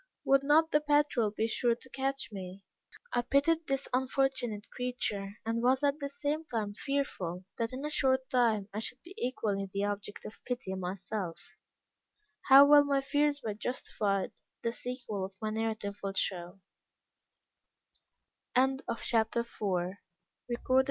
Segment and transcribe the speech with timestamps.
[0.25, 2.63] would not the patrol be sure to catch me?"
[3.13, 7.91] I pitied this unfortunate creature, and was at the same time fearful that, in a
[7.91, 11.53] short time, I should be equally the object of pity myself.
[12.45, 14.31] How well my fears were justified
[14.63, 16.59] the sequel of my narrative will show.